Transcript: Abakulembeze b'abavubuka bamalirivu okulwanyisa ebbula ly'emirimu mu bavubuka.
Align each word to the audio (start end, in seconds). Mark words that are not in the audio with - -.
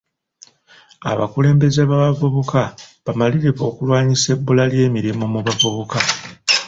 Abakulembeze 1.11 1.81
b'abavubuka 1.89 2.61
bamalirivu 3.05 3.63
okulwanyisa 3.71 4.27
ebbula 4.35 4.63
ly'emirimu 4.71 5.25
mu 5.33 5.39
bavubuka. 5.45 5.99